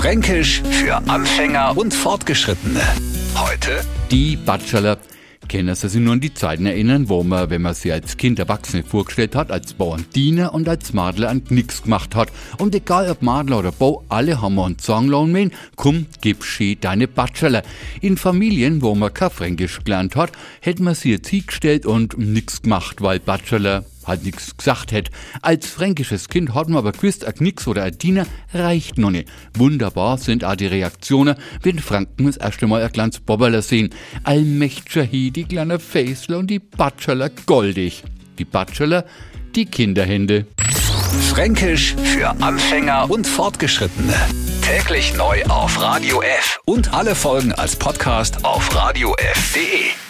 [0.00, 2.80] Fränkisch für Anfänger und Fortgeschrittene.
[3.34, 4.96] Heute Die Bachelor.
[5.46, 8.38] Können Sie sich nur an die Zeiten erinnern, wo man, wenn man sie als Kind
[8.38, 12.32] Erwachsene vorgestellt hat, als Bauern Diener und als Madler an nix gemacht hat.
[12.56, 16.78] Und egal ob Madler oder Bau, alle haben wir einen Songlohn mein, komm, gib schee
[16.80, 17.62] deine Bachelor.
[18.00, 20.32] In Familien, wo man kein Fränkisch gelernt hat,
[20.62, 25.10] hätte man sie jetzt hingestellt und nix gemacht, weil Bachelor halt nix gesagt hätt.
[25.42, 29.28] Als fränkisches Kind hat man aber gewusst, a Knicks oder a Diener reicht noch nicht.
[29.54, 33.90] Wunderbar sind auch die Reaktionen, wenn Franken das erste Mal ein kleines Bobberler sehen.
[34.24, 38.02] Allmächtiger hi, die kleine Faisler und die Bachelor goldig.
[38.38, 39.04] Die Bachelor,
[39.54, 40.46] die Kinderhände.
[41.28, 44.14] Fränkisch für Anfänger und Fortgeschrittene.
[44.62, 50.09] Täglich neu auf Radio F und alle Folgen als Podcast auf radiof.de.